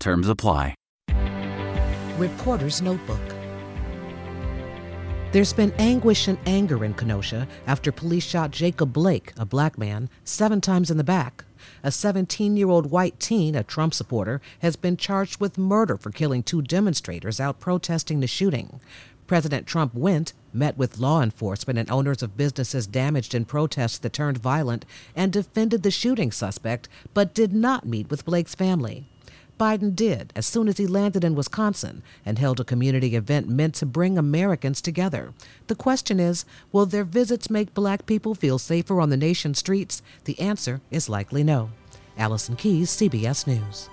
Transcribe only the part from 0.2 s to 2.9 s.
apply. Reporter's